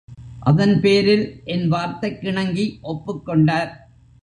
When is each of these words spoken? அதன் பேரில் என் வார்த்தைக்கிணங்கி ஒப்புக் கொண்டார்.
அதன் 0.39 0.79
பேரில் 0.79 1.41
என் 1.45 1.71
வார்த்தைக்கிணங்கி 1.71 2.79
ஒப்புக் 2.81 3.25
கொண்டார். 3.25 3.71